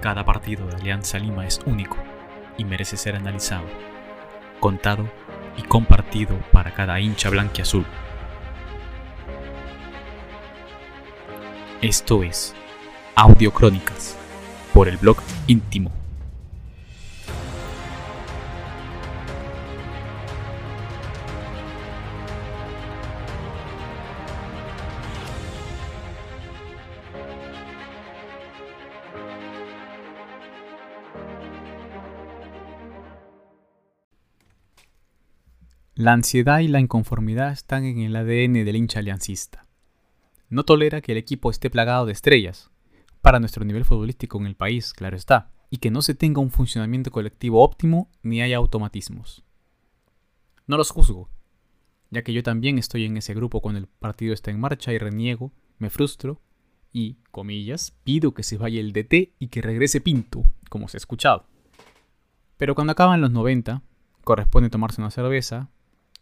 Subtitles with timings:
[0.00, 1.98] Cada partido de Alianza Lima es único
[2.56, 3.66] y merece ser analizado,
[4.58, 5.06] contado
[5.58, 7.84] y compartido para cada hincha blanquiazul.
[11.82, 12.54] Esto es
[13.14, 14.16] Audio Crónicas
[14.72, 15.99] por el blog íntimo.
[36.00, 39.66] La ansiedad y la inconformidad están en el ADN del hincha aliancista.
[40.48, 42.70] No tolera que el equipo esté plagado de estrellas,
[43.20, 46.50] para nuestro nivel futbolístico en el país, claro está, y que no se tenga un
[46.50, 49.44] funcionamiento colectivo óptimo ni haya automatismos.
[50.66, 51.28] No los juzgo,
[52.08, 54.98] ya que yo también estoy en ese grupo cuando el partido está en marcha y
[54.98, 56.40] reniego, me frustro
[56.94, 61.04] y, comillas, pido que se vaya el DT y que regrese Pinto, como se ha
[61.04, 61.44] escuchado.
[62.56, 63.82] Pero cuando acaban los 90,
[64.24, 65.68] corresponde tomarse una cerveza,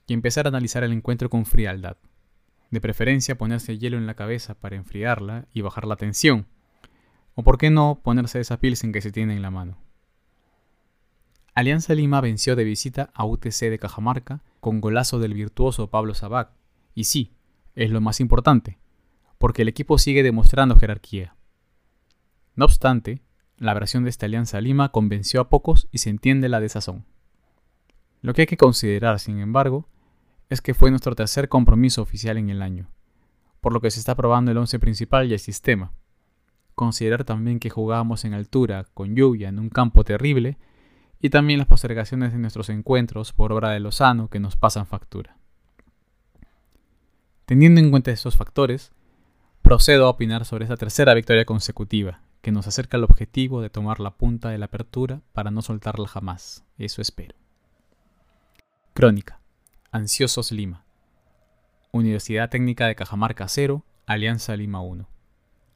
[0.09, 1.99] y empezar a analizar el encuentro con frialdad.
[2.71, 6.47] De preferencia ponerse hielo en la cabeza para enfriarla y bajar la tensión.
[7.35, 9.79] O por qué no ponerse esa pilsen que se tiene en la mano.
[11.55, 16.51] Alianza Lima venció de visita a UTC de Cajamarca con golazo del virtuoso Pablo Sabac.
[16.95, 17.35] Y sí,
[17.75, 18.79] es lo más importante,
[19.37, 21.37] porque el equipo sigue demostrando jerarquía.
[22.55, 23.23] No obstante,
[23.57, 27.05] la versión de esta Alianza Lima convenció a pocos y se entiende la desazón.
[28.21, 29.89] Lo que hay que considerar, sin embargo,
[30.49, 32.91] es que fue nuestro tercer compromiso oficial en el año,
[33.61, 35.93] por lo que se está probando el once principal y el sistema.
[36.75, 40.59] Considerar también que jugábamos en altura, con lluvia, en un campo terrible,
[41.21, 45.37] y también las postergaciones de nuestros encuentros por obra de Lozano que nos pasan factura.
[47.45, 48.93] Teniendo en cuenta estos factores,
[49.63, 54.01] procedo a opinar sobre esta tercera victoria consecutiva, que nos acerca al objetivo de tomar
[54.01, 56.65] la punta de la apertura para no soltarla jamás.
[56.79, 57.35] Eso espero.
[58.95, 59.41] Crónica.
[59.91, 60.85] Ansiosos Lima.
[61.93, 65.09] Universidad Técnica de Cajamarca 0, Alianza Lima 1.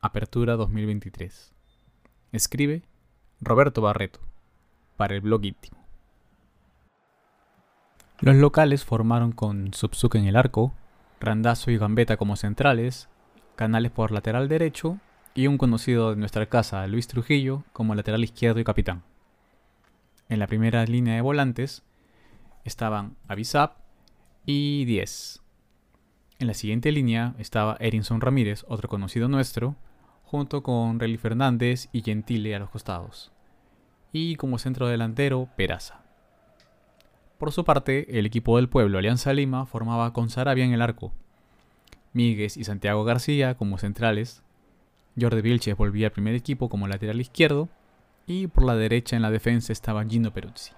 [0.02, 1.54] Apertura 2023.
[2.30, 2.82] Escribe
[3.40, 4.20] Roberto Barreto,
[4.98, 5.78] para el blog íntimo.
[8.20, 10.74] Los locales formaron con Subsuke en el arco,
[11.18, 13.08] Randazo y Gambetta como centrales,
[13.56, 14.98] Canales por lateral derecho
[15.34, 19.04] y un conocido de nuestra casa, Luis Trujillo, como lateral izquierdo y capitán.
[20.28, 21.82] En la primera línea de volantes
[22.64, 23.81] estaban Avisap,
[24.44, 25.40] y 10.
[26.40, 29.76] En la siguiente línea estaba Erinson Ramírez, otro conocido nuestro,
[30.24, 33.30] junto con Relly Fernández y Gentile a los costados.
[34.12, 36.02] Y como centro delantero, Peraza.
[37.38, 41.12] Por su parte, el equipo del pueblo Alianza Lima formaba con Sarabia en el arco,
[42.12, 44.42] Míguez y Santiago García como centrales,
[45.18, 47.68] Jordi Vilches volvía al primer equipo como lateral izquierdo,
[48.26, 50.72] y por la derecha en la defensa estaba Gino Peruzzi.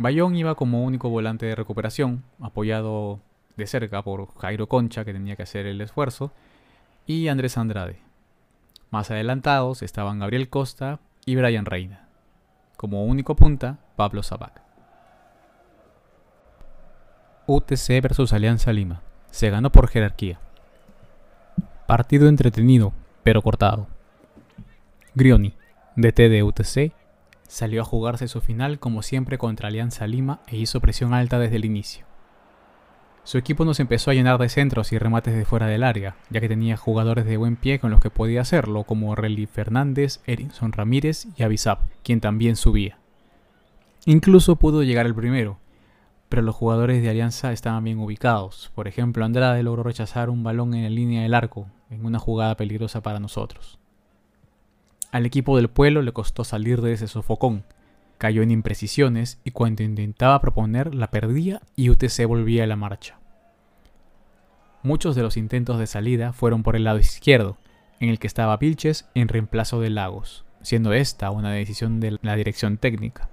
[0.00, 3.20] Bayón iba como único volante de recuperación, apoyado
[3.58, 6.32] de cerca por Jairo Concha, que tenía que hacer el esfuerzo,
[7.04, 7.98] y Andrés Andrade.
[8.90, 12.08] Más adelantados estaban Gabriel Costa y Brian Reina.
[12.78, 14.62] Como único punta, Pablo Sabac.
[17.46, 19.02] UTC versus Alianza Lima.
[19.30, 20.40] Se ganó por jerarquía.
[21.86, 23.86] Partido entretenido, pero cortado.
[25.14, 25.52] Grioni,
[25.96, 26.94] DT de UTC,
[27.50, 31.56] Salió a jugarse su final como siempre contra Alianza Lima e hizo presión alta desde
[31.56, 32.06] el inicio.
[33.24, 36.40] Su equipo nos empezó a llenar de centros y remates de fuera del área, ya
[36.40, 40.70] que tenía jugadores de buen pie con los que podía hacerlo, como Relly Fernández, Erinson
[40.70, 42.98] Ramírez y Avisap, quien también subía.
[44.06, 45.58] Incluso pudo llegar el primero,
[46.28, 48.70] pero los jugadores de Alianza estaban bien ubicados.
[48.76, 52.56] Por ejemplo, Andrade logró rechazar un balón en la línea del arco, en una jugada
[52.56, 53.79] peligrosa para nosotros.
[55.12, 57.64] Al equipo del pueblo le costó salir de ese sofocón.
[58.18, 63.18] Cayó en imprecisiones y cuando intentaba proponer la perdía y UTC volvía a la marcha.
[64.82, 67.58] Muchos de los intentos de salida fueron por el lado izquierdo,
[67.98, 72.36] en el que estaba Vilches en reemplazo de Lagos, siendo esta una decisión de la
[72.36, 73.28] dirección técnica.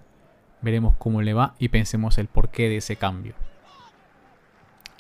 [0.62, 3.36] Veremos cómo le va y pensemos el porqué de ese cambio.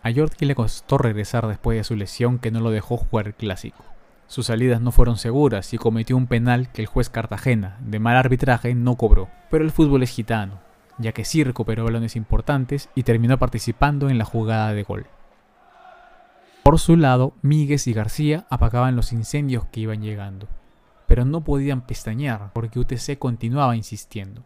[0.03, 3.33] A Jordi le costó regresar después de su lesión que no lo dejó jugar el
[3.33, 3.83] clásico.
[4.27, 8.17] Sus salidas no fueron seguras y cometió un penal que el juez Cartagena, de mal
[8.17, 9.29] arbitraje, no cobró.
[9.49, 10.59] Pero el fútbol es gitano,
[10.97, 15.07] ya que sí recuperó balones importantes y terminó participando en la jugada de gol.
[16.61, 20.49] Por su lado, Míguez y García apagaban los incendios que iban llegando,
[21.07, 24.43] pero no podían pestañear porque UTC continuaba insistiendo.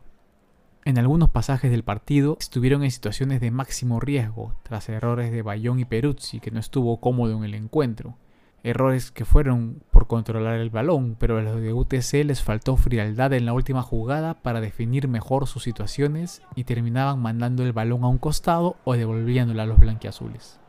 [0.86, 5.80] En algunos pasajes del partido estuvieron en situaciones de máximo riesgo tras errores de Bayón
[5.80, 8.16] y Peruzzi que no estuvo cómodo en el encuentro,
[8.64, 13.34] Errores que fueron por controlar el balón, pero a los de UTC les faltó frialdad
[13.34, 18.08] en la última jugada para definir mejor sus situaciones y terminaban mandando el balón a
[18.08, 20.60] un costado o devolviéndolo a los blanquiazules.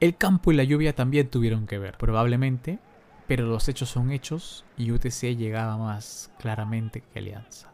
[0.00, 2.80] El campo y la lluvia también tuvieron que ver, probablemente,
[3.28, 7.72] pero los hechos son hechos y UTC llegaba más claramente que Alianza.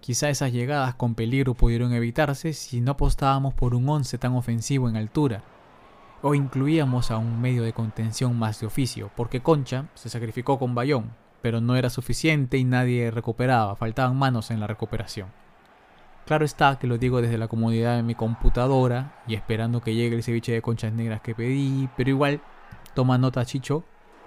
[0.00, 4.88] Quizá esas llegadas con peligro pudieron evitarse si no apostábamos por un 11 tan ofensivo
[4.88, 5.42] en altura,
[6.22, 10.74] o incluíamos a un medio de contención más de oficio, porque Concha se sacrificó con
[10.74, 11.12] Bayón,
[11.42, 15.28] pero no era suficiente y nadie recuperaba, faltaban manos en la recuperación.
[16.26, 20.16] Claro está que lo digo desde la comodidad de mi computadora y esperando que llegue
[20.16, 22.40] el ceviche de conchas negras que pedí, pero igual
[22.94, 23.84] toma nota Chicho,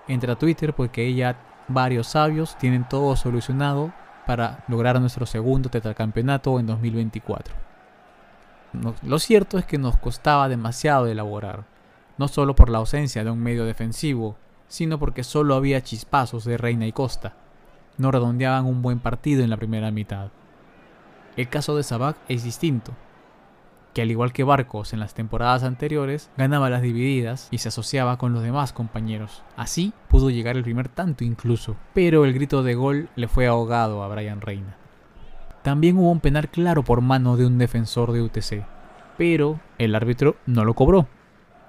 [0.07, 3.93] entra a Twitter porque ya varios sabios tienen todo solucionado
[4.25, 7.53] para lograr nuestro segundo tetracampeonato en 2024.
[9.03, 11.65] lo cierto es que nos costaba demasiado elaborar
[12.17, 14.35] no solo por la ausencia de un medio defensivo,
[14.67, 17.33] sino porque solo había chispazos de Reina y Costa.
[17.97, 20.29] No redondeaban un buen partido en la primera mitad.
[21.37, 22.93] El caso de Sabac es distinto,
[23.93, 28.17] que al igual que Barcos en las temporadas anteriores, ganaba las divididas y se asociaba
[28.17, 29.43] con los demás compañeros.
[29.57, 34.03] Así pudo llegar el primer tanto incluso, pero el grito de gol le fue ahogado
[34.03, 34.77] a Brian Reina.
[35.63, 38.65] También hubo un penal claro por mano de un defensor de UTC,
[39.17, 41.07] pero el árbitro no lo cobró,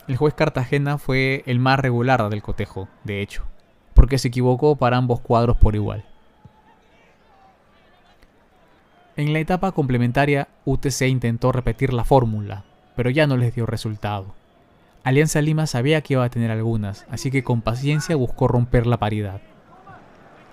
[0.09, 3.45] el juez Cartagena fue el más regular del cotejo, de hecho,
[3.95, 6.05] porque se equivocó para ambos cuadros por igual.
[9.17, 12.65] En la etapa complementaria, UTC intentó repetir la fórmula,
[12.97, 14.35] pero ya no les dio resultado.
[15.05, 18.99] Alianza Lima sabía que iba a tener algunas, así que con paciencia buscó romper la
[18.99, 19.41] paridad.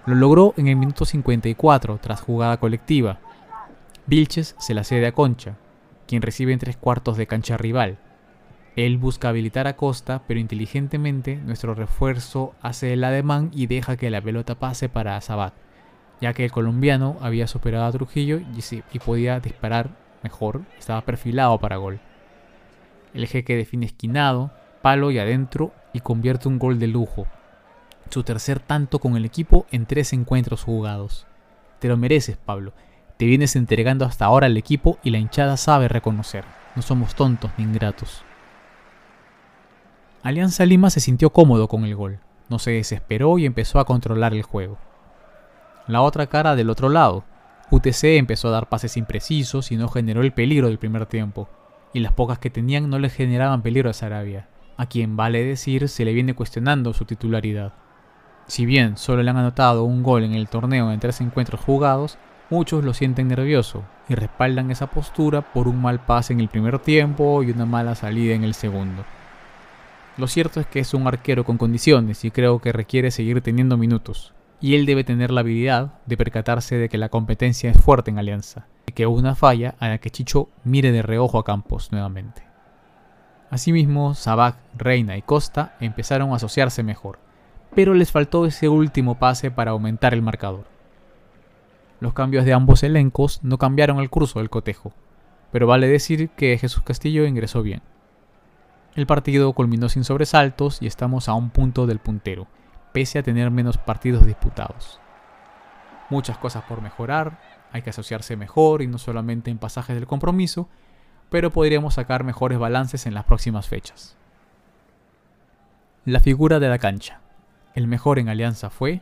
[0.06, 3.20] Lo logró en el minuto 54 tras jugada colectiva.
[4.08, 5.56] Vilches se la cede a Concha,
[6.08, 7.98] quien recibe en tres cuartos de cancha rival,
[8.86, 14.10] él busca habilitar a Costa, pero inteligentemente nuestro refuerzo hace el ademán y deja que
[14.10, 15.54] la pelota pase para Sabat,
[16.22, 19.90] ya que el colombiano había superado a Trujillo y, podía disparar
[20.24, 22.00] mejor, estaba perfilado para gol.
[23.14, 27.26] El jeque define esquinado, palo y adentro y convierte un gol de lujo.
[28.10, 31.26] Su tercer tanto con el equipo en tres encuentros jugados.
[31.80, 32.74] Te lo mereces, Pablo.
[33.18, 36.46] Te vienes entregando hasta ahora al equipo y la hinchada sabe reconocer.
[36.76, 38.24] No somos tontos ni ingratos.
[40.22, 42.20] Alianza Lima se sintió cómodo con el gol,
[42.50, 44.78] no se desesperó y empezó a controlar el juego.
[45.88, 47.24] La otra cara del otro lado,
[47.72, 51.48] UTC empezó a dar pases imprecisos y no generó el peligro del primer tiempo,
[51.94, 55.88] y las pocas que tenían no le generaban peligro a Sarabia, a quien vale decir
[55.88, 57.72] se le viene cuestionando su titularidad.
[58.46, 62.18] Si bien solo le han anotado un gol en el torneo en tres encuentros jugados,
[62.50, 66.78] muchos lo sienten nervioso y respaldan esa postura por un mal pase en el primer
[66.80, 69.06] tiempo y una mala salida en el segundo.
[70.20, 73.78] Lo cierto es que es un arquero con condiciones y creo que requiere seguir teniendo
[73.78, 74.34] minutos.
[74.60, 78.20] Y él debe tener la habilidad de percatarse de que la competencia es fuerte en
[78.20, 82.44] Alianza y que una falla a la que Chicho mire de reojo a Campos nuevamente.
[83.50, 87.18] Asimismo, Sabac, Reina y Costa empezaron a asociarse mejor,
[87.74, 90.66] pero les faltó ese último pase para aumentar el marcador.
[92.02, 94.92] Los cambios de ambos elencos no cambiaron el curso del cotejo,
[95.54, 97.82] pero vale decir que Jesús Castillo ingresó bien.
[98.96, 102.48] El partido culminó sin sobresaltos y estamos a un punto del puntero,
[102.92, 105.00] pese a tener menos partidos disputados.
[106.10, 107.40] Muchas cosas por mejorar,
[107.72, 110.68] hay que asociarse mejor y no solamente en pasajes del compromiso,
[111.30, 114.18] pero podríamos sacar mejores balances en las próximas fechas.
[116.06, 117.22] La figura de la cancha.
[117.76, 119.02] El mejor en alianza fue...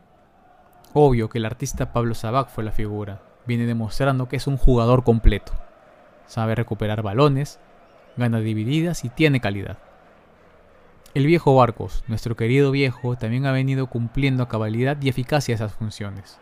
[0.93, 5.03] Obvio que el artista Pablo Sabac fue la figura, viene demostrando que es un jugador
[5.03, 5.53] completo.
[6.25, 7.59] Sabe recuperar balones,
[8.17, 9.77] gana divididas y tiene calidad.
[11.13, 15.73] El viejo Barcos, nuestro querido viejo, también ha venido cumpliendo a cabalidad y eficacia esas
[15.73, 16.39] funciones,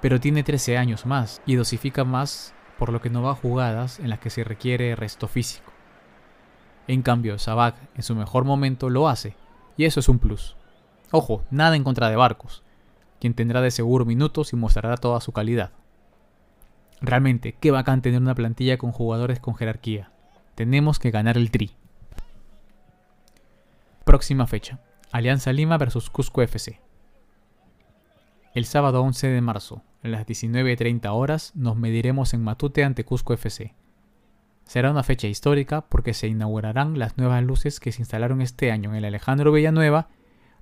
[0.00, 3.98] pero tiene 13 años más y dosifica más por lo que no va a jugadas
[4.00, 5.72] en las que se requiere resto físico.
[6.88, 9.36] En cambio, Sabac en su mejor momento lo hace,
[9.76, 10.56] y eso es un plus.
[11.10, 12.62] Ojo, nada en contra de Barcos,
[13.20, 15.70] quien tendrá de seguro minutos y mostrará toda su calidad.
[17.00, 20.10] Realmente, qué bacán tener una plantilla con jugadores con jerarquía.
[20.54, 21.76] Tenemos que ganar el tri.
[24.04, 24.80] Próxima fecha.
[25.10, 26.80] Alianza Lima vs Cusco FC.
[28.54, 33.32] El sábado 11 de marzo, a las 19.30 horas, nos mediremos en Matute ante Cusco
[33.32, 33.74] FC.
[34.66, 38.90] Será una fecha histórica porque se inaugurarán las nuevas luces que se instalaron este año
[38.90, 40.08] en el Alejandro Villanueva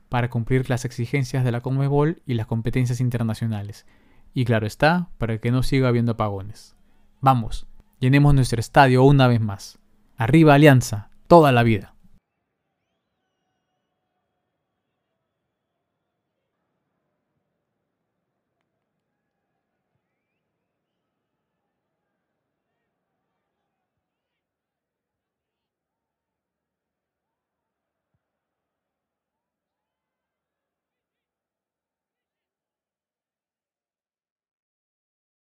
[0.09, 3.87] para cumplir las exigencias de la Conmebol y las competencias internacionales.
[4.35, 6.77] Y claro está, para que no siga habiendo apagones.
[7.21, 7.67] Vamos,
[7.99, 9.80] llenemos nuestro estadio una vez más.
[10.21, 11.95] Arriba Alianza, toda la vida.